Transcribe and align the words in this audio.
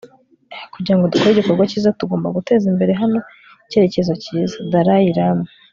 kugira 0.73 0.95
ngo 0.95 1.05
dukore 1.13 1.31
igikorwa 1.33 1.69
cyiza 1.71 1.97
tugomba 1.99 2.35
guteza 2.37 2.65
imbere 2.73 2.91
hano 3.01 3.19
icyerekezo 3.65 4.13
cyiza.- 4.23 4.55
dalai 4.71 5.09
lama 5.17 5.47